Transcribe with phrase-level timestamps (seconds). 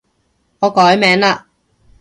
[0.61, 1.41] 我改名嘞